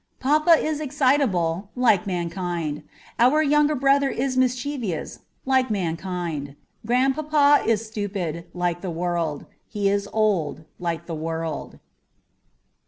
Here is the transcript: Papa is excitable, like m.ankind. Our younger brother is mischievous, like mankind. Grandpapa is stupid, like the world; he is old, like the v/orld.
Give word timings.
Papa 0.19 0.53
is 0.53 0.79
excitable, 0.81 1.69
like 1.75 2.07
m.ankind. 2.07 2.81
Our 3.19 3.43
younger 3.43 3.75
brother 3.75 4.09
is 4.09 4.35
mischievous, 4.35 5.19
like 5.45 5.69
mankind. 5.69 6.55
Grandpapa 6.83 7.61
is 7.69 7.85
stupid, 7.85 8.45
like 8.55 8.81
the 8.81 8.89
world; 8.89 9.45
he 9.67 9.89
is 9.89 10.09
old, 10.11 10.65
like 10.79 11.05
the 11.05 11.13
v/orld. 11.13 11.77